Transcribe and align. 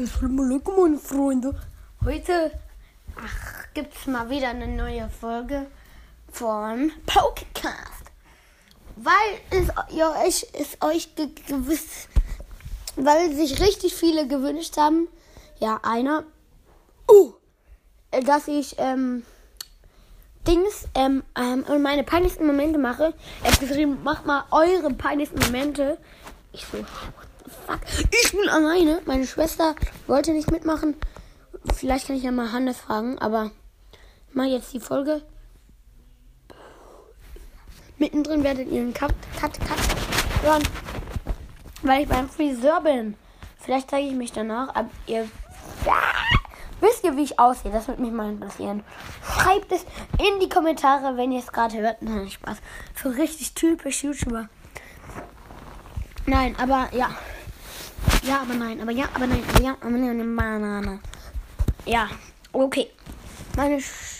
Assalamu 0.00 0.44
alaikum, 0.44 0.76
meine 0.76 0.98
Freunde. 0.98 1.60
Heute 2.04 2.52
ach, 3.16 3.64
gibt's 3.74 4.06
mal 4.06 4.30
wieder 4.30 4.50
eine 4.50 4.68
neue 4.68 5.10
Folge 5.10 5.66
von 6.30 6.92
Pokecast. 7.04 8.04
Weil 8.94 9.40
es 9.50 9.66
ja, 9.90 10.12
euch, 10.24 10.46
es 10.52 10.80
euch 10.82 11.16
ge 11.16 11.28
gewiss, 11.48 12.06
weil 12.94 13.34
sich 13.34 13.58
richtig 13.60 13.92
viele 13.92 14.28
gewünscht 14.28 14.76
haben. 14.76 15.08
Ja, 15.58 15.80
einer. 15.82 16.22
Uh, 17.10 17.32
dass 18.24 18.46
ich 18.46 18.76
ähm, 18.78 19.24
Dings 20.46 20.86
ähm, 20.94 21.24
ähm, 21.36 21.64
meine 21.82 22.04
peinlichsten 22.04 22.46
Momente 22.46 22.78
mache. 22.78 23.14
Er 23.42 23.50
hat 23.50 23.58
geschrieben, 23.58 23.98
macht 24.04 24.26
mal 24.26 24.44
eure 24.52 24.92
peinlichsten 24.94 25.40
Momente. 25.40 25.98
Ich 26.52 26.64
so, 26.66 26.84
fuck. 27.48 27.80
Ich 28.22 28.32
bin 28.32 28.48
alleine. 28.48 29.00
Meine 29.06 29.26
Schwester 29.26 29.74
wollte 30.06 30.32
nicht 30.32 30.50
mitmachen. 30.50 30.96
Vielleicht 31.74 32.06
kann 32.06 32.16
ich 32.16 32.22
ja 32.22 32.32
mal 32.32 32.52
Hannes 32.52 32.78
fragen, 32.78 33.18
aber 33.18 33.50
mal 34.32 34.46
jetzt 34.46 34.72
die 34.72 34.80
Folge. 34.80 35.22
Mittendrin 37.98 38.44
werdet 38.44 38.68
ihr 38.70 38.80
einen 38.80 38.94
Cut, 38.94 39.12
Cut, 39.40 39.58
Cut 39.58 40.42
hören, 40.42 40.62
weil 41.82 42.02
ich 42.02 42.08
beim 42.08 42.28
Friseur 42.28 42.80
bin. 42.80 43.16
Vielleicht 43.58 43.90
zeige 43.90 44.06
ich 44.06 44.14
mich 44.14 44.32
danach, 44.32 44.74
aber 44.74 44.88
ihr 45.06 45.28
wisst 46.80 47.04
ihr, 47.04 47.16
wie 47.16 47.24
ich 47.24 47.38
aussehe. 47.40 47.72
Das 47.72 47.88
würde 47.88 48.02
mich 48.02 48.12
mal 48.12 48.30
interessieren. 48.30 48.84
Schreibt 49.24 49.72
es 49.72 49.84
in 50.18 50.38
die 50.40 50.48
Kommentare, 50.48 51.16
wenn 51.16 51.32
ihr 51.32 51.40
es 51.40 51.52
gerade 51.52 51.76
hört. 51.78 52.00
Nein, 52.02 52.30
Spaß. 52.30 52.58
So 53.02 53.08
richtig 53.08 53.54
typisch 53.54 54.04
YouTuber. 54.04 54.48
Nein, 56.26 56.54
aber 56.58 56.88
ja. 56.92 57.10
Ja, 58.28 58.42
aber 58.42 58.52
nein, 58.52 58.78
aber 58.82 58.90
ja, 58.90 59.06
aber 59.14 59.26
nein, 59.26 59.42
aber 59.48 59.62
ja, 59.62 59.76
aber 59.80 59.90
nein, 59.90 60.36
Banane. 60.36 61.00
Ja, 61.86 62.10
okay. 62.52 62.90
Meine 63.56 63.80
Sch 63.80 64.18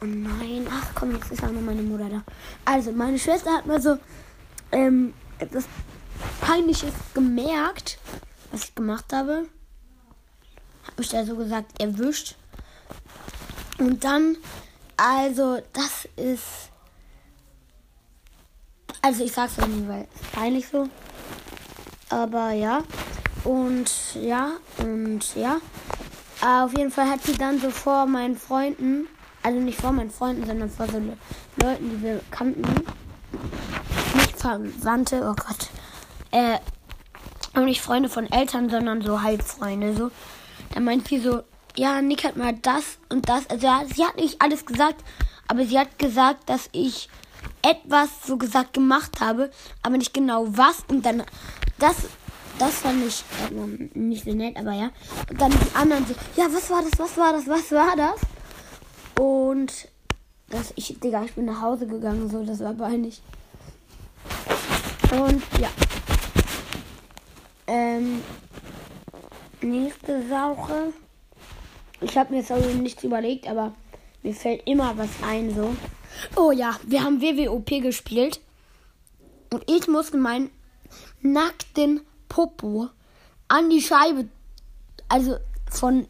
Oh 0.00 0.06
nein, 0.06 0.66
ach 0.70 0.94
komm, 0.94 1.12
jetzt 1.12 1.30
ist 1.30 1.44
auch 1.44 1.50
noch 1.50 1.60
meine 1.60 1.82
Mutter 1.82 2.08
da. 2.08 2.22
Also, 2.64 2.92
meine 2.92 3.18
Schwester 3.18 3.52
hat 3.52 3.66
mal 3.66 3.78
so 3.78 3.98
ähm, 4.72 5.12
etwas 5.38 5.66
Peinliches 6.40 6.94
gemerkt, 7.12 7.98
was 8.50 8.64
ich 8.64 8.74
gemacht 8.74 9.12
habe. 9.12 9.44
Hab 10.86 10.98
mich 10.98 11.10
da 11.10 11.26
so 11.26 11.36
gesagt 11.36 11.78
erwischt. 11.78 12.36
Und 13.76 14.02
dann, 14.02 14.38
also, 14.96 15.60
das 15.74 16.08
ist. 16.16 16.70
Also, 19.02 19.24
ich 19.24 19.32
sag's 19.32 19.58
euch 19.58 19.66
nicht, 19.66 19.88
weil 19.88 20.08
peinlich 20.32 20.66
so. 20.68 20.88
Aber 22.10 22.52
ja. 22.52 22.82
Und 23.44 23.90
ja, 24.20 24.52
und 24.78 25.34
ja. 25.36 25.60
Auf 26.40 26.76
jeden 26.76 26.90
Fall 26.90 27.08
hat 27.08 27.22
sie 27.22 27.36
dann 27.36 27.60
so 27.60 27.70
vor 27.70 28.06
meinen 28.06 28.36
Freunden, 28.36 29.06
also 29.42 29.58
nicht 29.60 29.80
vor 29.80 29.92
meinen 29.92 30.10
Freunden, 30.10 30.46
sondern 30.46 30.70
vor 30.70 30.86
so 30.86 30.98
Le 30.98 31.16
Leuten, 31.56 31.90
die 31.90 32.02
wir 32.02 32.20
kannten, 32.30 32.62
nicht 34.14 34.38
Verwandte, 34.38 35.22
oh 35.22 35.34
Gott, 35.34 35.68
äh, 36.32 36.58
und 37.54 37.66
nicht 37.66 37.80
Freunde 37.80 38.08
von 38.08 38.30
Eltern, 38.30 38.68
sondern 38.68 39.02
so 39.02 39.22
Halbfreunde, 39.22 39.94
so. 39.94 40.10
Da 40.72 40.80
meint 40.80 41.08
sie 41.08 41.18
so, 41.18 41.42
ja, 41.76 42.02
Nick 42.02 42.24
hat 42.24 42.36
mal 42.36 42.54
das 42.54 42.98
und 43.08 43.28
das, 43.28 43.48
also 43.48 43.66
ja, 43.66 43.82
sie 43.92 44.04
hat 44.04 44.16
nicht 44.16 44.42
alles 44.42 44.66
gesagt, 44.66 45.02
aber 45.48 45.64
sie 45.64 45.78
hat 45.78 45.98
gesagt, 45.98 46.48
dass 46.48 46.68
ich 46.72 47.08
etwas 47.62 48.08
so 48.26 48.36
gesagt 48.36 48.74
gemacht 48.74 49.20
habe, 49.20 49.50
aber 49.82 49.96
nicht 49.96 50.12
genau 50.12 50.46
was 50.48 50.84
und 50.88 51.06
dann 51.06 51.22
das, 51.78 51.96
das 52.58 52.74
fand 52.78 53.04
ich 53.06 53.24
äh, 53.50 53.98
nicht 53.98 54.24
so 54.24 54.32
nett, 54.32 54.56
aber 54.56 54.72
ja. 54.72 54.90
Und 55.30 55.40
dann 55.40 55.50
die 55.50 55.76
anderen 55.76 56.06
so, 56.06 56.14
ja, 56.36 56.46
was 56.50 56.70
war 56.70 56.82
das, 56.82 56.98
was 56.98 57.16
war 57.16 57.32
das, 57.32 57.46
was 57.46 57.72
war 57.72 57.96
das? 57.96 58.20
Und 59.18 59.88
das, 60.50 60.72
ich, 60.76 60.98
Digga, 61.00 61.24
ich 61.24 61.34
bin 61.34 61.46
nach 61.46 61.60
Hause 61.60 61.86
gegangen, 61.86 62.28
so, 62.30 62.44
das 62.44 62.60
war 62.60 62.74
peinlich. 62.74 63.22
Und 65.10 65.42
ja. 65.60 65.68
Ähm, 67.66 68.22
nächste 69.62 70.26
Sache. 70.28 70.92
Ich 72.00 72.16
habe 72.18 72.32
mir 72.32 72.40
jetzt 72.40 72.52
auch 72.52 72.58
nichts 72.74 73.02
überlegt, 73.04 73.48
aber 73.48 73.72
mir 74.22 74.34
fällt 74.34 74.66
immer 74.66 74.96
was 74.96 75.10
ein, 75.26 75.54
so. 75.54 75.74
Oh 76.36 76.50
ja, 76.50 76.78
wir 76.84 77.02
haben 77.02 77.20
WWOP 77.20 77.82
gespielt. 77.82 78.40
Und 79.52 79.64
ich 79.70 79.88
musste 79.88 80.16
meinen 80.16 80.50
nackten 81.20 82.00
Popo 82.28 82.88
an 83.48 83.70
die 83.70 83.80
Scheibe, 83.80 84.28
also 85.08 85.38
von 85.70 86.06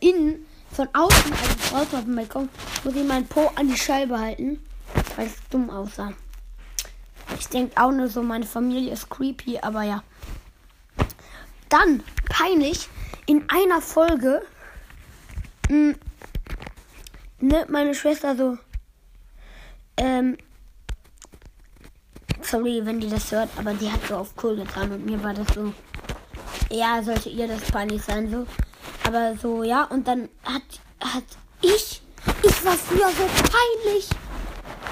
innen, 0.00 0.46
von 0.70 0.88
außen, 0.92 1.32
also 1.32 1.70
draußen 1.70 1.98
auf 1.98 2.04
dem 2.04 2.16
Balkon, 2.16 2.48
muss 2.84 2.94
ich 2.94 3.04
meinen 3.04 3.26
Po 3.26 3.50
an 3.56 3.68
die 3.68 3.76
Scheibe 3.76 4.18
halten, 4.18 4.64
weil 5.16 5.26
es 5.26 5.34
dumm 5.50 5.70
aussah. 5.70 6.12
Ich 7.38 7.48
denke 7.48 7.80
auch 7.80 7.90
nur 7.90 8.08
so, 8.08 8.22
meine 8.22 8.46
Familie 8.46 8.92
ist 8.92 9.08
creepy, 9.08 9.58
aber 9.58 9.82
ja. 9.82 10.02
Dann, 11.68 12.02
peinlich, 12.28 12.88
in 13.26 13.48
einer 13.48 13.80
Folge, 13.80 14.42
mh, 15.68 15.94
ne, 17.40 17.66
meine 17.68 17.94
Schwester 17.94 18.36
so, 18.36 18.58
ähm, 19.96 20.36
sorry, 22.54 22.80
wenn 22.84 23.00
die 23.00 23.08
das 23.08 23.32
hört, 23.32 23.48
aber 23.56 23.74
die 23.74 23.90
hat 23.90 24.00
so 24.08 24.14
auf 24.14 24.32
cool 24.40 24.54
getan 24.54 24.92
und 24.92 25.04
mir 25.04 25.20
war 25.24 25.34
das 25.34 25.46
so, 25.54 25.72
ja, 26.70 27.02
sollte 27.02 27.28
ihr 27.28 27.48
das 27.48 27.62
peinlich 27.62 28.00
sein, 28.02 28.30
so. 28.30 28.46
Aber 29.04 29.36
so, 29.36 29.64
ja, 29.64 29.84
und 29.84 30.06
dann 30.06 30.28
hat, 30.44 30.62
hat 31.00 31.24
ich, 31.62 32.00
ich 32.44 32.64
war 32.64 32.74
früher 32.74 33.08
so 33.08 33.26
peinlich. 33.26 34.08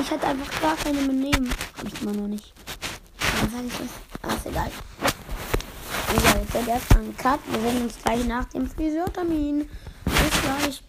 Ich 0.00 0.10
hatte 0.10 0.26
einfach 0.26 0.60
gar 0.62 0.76
keine 0.76 1.00
Benehmen. 1.02 1.52
Hab 1.76 1.86
ich 1.86 2.00
immer 2.00 2.12
noch 2.12 2.28
nicht. 2.28 2.54
Dann 3.18 3.50
sag 3.50 3.64
ich 3.66 3.72
das. 3.72 4.22
Ah, 4.22 4.34
ist 4.34 4.46
egal. 4.46 4.70
Egal, 6.16 6.40
jetzt 6.40 6.54
wird 6.54 6.68
erst 6.68 6.96
ein 6.96 7.16
Cut. 7.18 7.40
Wir 7.50 7.60
sehen 7.60 7.82
uns 7.82 7.98
gleich 8.02 8.24
nach 8.26 8.44
dem 8.46 8.70
Friseurtermin. 8.70 9.68
Bis 10.06 10.42
gleich. 10.42 10.82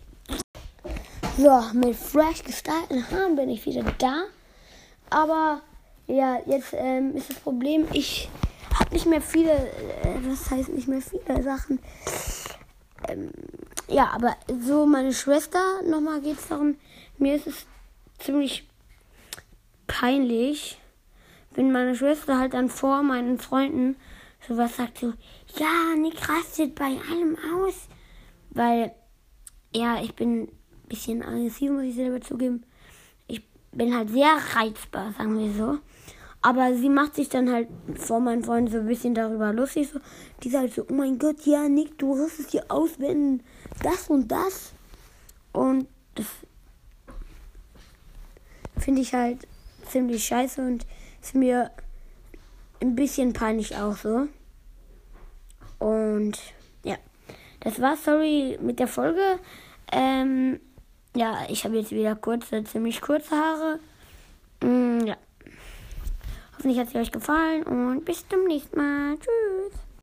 So, 1.37 1.77
mit 1.77 1.95
fresh 1.97 2.43
gestylten 2.43 3.05
Haaren 3.11 3.35
bin 3.35 3.49
ich 3.49 3.65
wieder 3.65 3.83
da. 3.97 4.23
Aber 5.09 5.61
ja, 6.11 6.39
jetzt 6.45 6.73
ähm, 6.73 7.15
ist 7.15 7.29
das 7.29 7.39
Problem, 7.39 7.87
ich 7.93 8.29
habe 8.73 8.93
nicht 8.93 9.05
mehr 9.05 9.21
viele, 9.21 9.51
äh, 9.53 10.19
was 10.27 10.51
heißt 10.51 10.69
nicht 10.69 10.87
mehr 10.87 11.01
viele 11.01 11.41
Sachen. 11.41 11.79
Ähm, 13.07 13.31
ja, 13.87 14.09
aber 14.13 14.35
so 14.59 14.85
meine 14.85 15.13
Schwester, 15.13 15.81
nochmal 15.85 16.21
geht 16.21 16.37
es 16.37 16.47
darum, 16.47 16.75
mir 17.17 17.35
ist 17.35 17.47
es 17.47 17.65
ziemlich 18.19 18.67
peinlich, 19.87 20.79
wenn 21.53 21.71
meine 21.71 21.95
Schwester 21.95 22.37
halt 22.37 22.53
dann 22.53 22.69
vor 22.69 23.03
meinen 23.03 23.39
Freunden 23.39 23.95
sowas 24.47 24.77
sagt, 24.77 24.99
so, 24.99 25.13
ja, 25.57 25.95
Nick 25.97 26.27
rastet 26.27 26.75
bei 26.75 26.97
allem 27.09 27.37
aus. 27.55 27.87
Weil, 28.49 28.93
ja, 29.73 30.01
ich 30.01 30.15
bin 30.15 30.43
ein 30.43 30.51
bisschen 30.87 31.23
aggressiv, 31.23 31.71
muss 31.71 31.83
ich 31.83 31.95
selber 31.95 32.21
zugeben. 32.21 32.63
Bin 33.71 33.95
halt 33.95 34.09
sehr 34.09 34.37
reizbar, 34.55 35.13
sagen 35.17 35.37
wir 35.37 35.53
so. 35.53 35.79
Aber 36.41 36.73
sie 36.73 36.89
macht 36.89 37.15
sich 37.15 37.29
dann 37.29 37.51
halt 37.51 37.67
vor 37.95 38.19
meinen 38.19 38.43
Freunden 38.43 38.71
so 38.71 38.79
ein 38.79 38.87
bisschen 38.87 39.13
darüber 39.13 39.53
lustig. 39.53 39.89
So. 39.89 39.99
Die 40.43 40.49
sagt 40.49 40.73
so, 40.73 40.85
oh 40.89 40.93
mein 40.93 41.19
Gott, 41.19 41.45
ja, 41.45 41.69
Nick, 41.69 41.97
du 41.99 42.13
rastest 42.13 42.51
hier 42.51 42.65
aus, 42.69 42.91
wenn 42.97 43.43
das 43.83 44.09
und 44.09 44.27
das. 44.29 44.73
Und 45.53 45.87
das 46.15 46.25
finde 48.77 49.01
ich 49.01 49.13
halt 49.13 49.47
ziemlich 49.87 50.25
scheiße 50.25 50.61
und 50.61 50.85
ist 51.21 51.35
mir 51.35 51.71
ein 52.81 52.95
bisschen 52.95 53.33
peinlich 53.33 53.75
auch 53.77 53.95
so. 53.95 54.27
Und 55.77 56.39
ja, 56.83 56.97
das 57.59 57.79
war's, 57.79 58.03
sorry, 58.03 58.57
mit 58.61 58.79
der 58.79 58.87
Folge. 58.87 59.39
Ähm, 59.91 60.59
ja, 61.15 61.45
ich 61.49 61.63
habe 61.65 61.77
jetzt 61.77 61.91
wieder 61.91 62.15
kurze, 62.15 62.63
ziemlich 62.63 63.01
kurze 63.01 63.35
Haare. 63.35 63.79
Mm, 64.63 65.05
ja. 65.05 65.17
Hoffentlich 66.55 66.79
hat 66.79 66.89
sie 66.89 66.97
euch 66.97 67.11
gefallen 67.11 67.63
und 67.63 68.05
bis 68.05 68.27
zum 68.27 68.45
nächsten 68.45 68.77
Mal. 68.77 69.17
Tschüss. 69.17 69.90